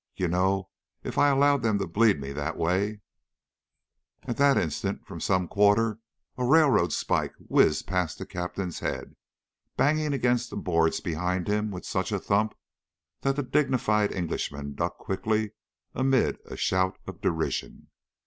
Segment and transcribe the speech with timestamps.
[0.15, 0.71] You know
[1.03, 3.01] if I allowed them to bleed me that way"
[4.27, 5.99] At that instant, from some quarter,
[6.39, 9.15] a railroad spike whizzed past the Captain's head,
[9.77, 12.55] banging against the boards behind him with such a thump
[13.21, 15.51] that the dignified Englishman ducked quickly
[15.93, 17.89] amid a shout of derision.